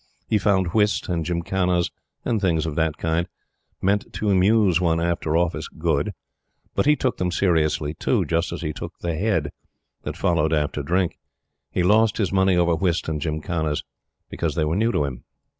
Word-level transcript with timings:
He 0.27 0.39
found 0.39 0.73
whist, 0.73 1.09
and 1.09 1.23
gymkhanas, 1.23 1.91
and 2.25 2.41
things 2.41 2.65
of 2.65 2.73
that 2.73 2.97
kind 2.97 3.27
(meant 3.83 4.11
to 4.13 4.31
amuse 4.31 4.81
one 4.81 4.99
after 4.99 5.37
office) 5.37 5.67
good; 5.67 6.13
but 6.73 6.87
he 6.87 6.95
took 6.95 7.17
them 7.17 7.29
seriously 7.31 7.93
too, 7.93 8.25
just 8.25 8.51
as 8.51 8.63
he 8.63 8.73
took 8.73 8.97
the 9.01 9.13
"head" 9.13 9.51
that 10.01 10.17
followed 10.17 10.53
after 10.53 10.81
drink. 10.81 11.19
He 11.69 11.83
lost 11.83 12.17
his 12.17 12.33
money 12.33 12.57
over 12.57 12.73
whist 12.73 13.07
and 13.07 13.21
gymkhanas 13.21 13.83
because 14.27 14.55
they 14.55 14.65
were 14.65 14.75
new 14.75 14.91
to 14.91 15.03
him. 15.05 15.23